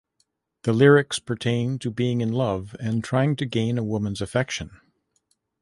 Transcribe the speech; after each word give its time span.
The 0.63 0.73
lyrics 0.73 1.19
pertain 1.19 1.77
to 1.77 1.91
being 1.91 2.21
in 2.21 2.31
love 2.31 2.75
and 2.79 3.03
trying 3.03 3.35
to 3.35 3.45
gain 3.45 3.77
a 3.77 3.83
woman's 3.83 4.19
affection. 4.19 4.79